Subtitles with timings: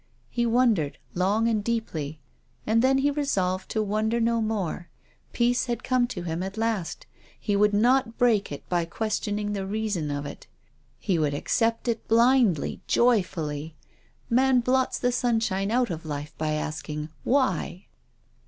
[0.31, 2.19] He wondered long and deeply.
[2.65, 4.89] And then he resolved to wonder no more.
[5.31, 7.05] Peace had come to him at last.
[7.39, 10.47] He would not break it by questioning the reason of it.
[10.97, 13.75] He would accept it blindly, joyfully.
[14.27, 17.85] Man blots the sunshine out of life by asking "Why?"